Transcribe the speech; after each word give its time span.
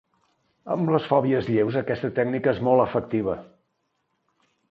Amb 0.75 0.87
les 0.93 1.03
fòbies 1.09 1.49
lleus 1.51 1.77
aquesta 1.81 2.11
tècnica 2.21 2.55
és 2.57 2.63
molt 2.69 2.85
efectiva. 2.87 3.39